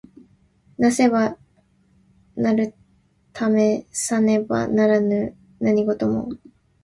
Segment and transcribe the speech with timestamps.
[0.79, 1.37] 為せば
[2.35, 2.73] 成る
[3.33, 6.27] 為さねば成らぬ何事も。